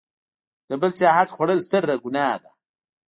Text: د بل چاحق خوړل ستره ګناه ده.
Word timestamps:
د 0.69 0.71
بل 0.81 0.91
چاحق 0.99 1.29
خوړل 1.35 1.59
ستره 1.67 1.95
ګناه 2.03 2.35
ده. 2.43 2.49